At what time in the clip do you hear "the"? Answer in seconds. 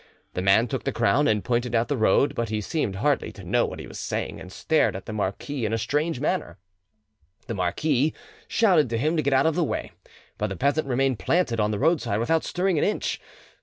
0.33-0.41, 0.83-0.91, 1.87-1.95, 5.05-5.13, 7.45-7.53, 9.53-9.63, 10.47-10.55, 11.69-11.77